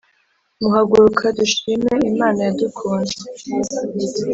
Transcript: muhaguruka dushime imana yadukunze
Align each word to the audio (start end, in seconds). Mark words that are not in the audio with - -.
muhaguruka 0.61 1.25
dushime 1.39 1.91
imana 2.11 2.39
yadukunze 2.47 3.15